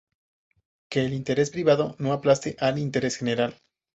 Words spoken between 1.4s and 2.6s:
privado no aplaste